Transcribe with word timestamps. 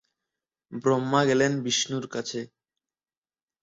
ব্রহ্মা 0.83 1.21
গেলেন 1.29 1.51
বিষ্ণুর 1.63 2.05
কাছে। 2.07 2.39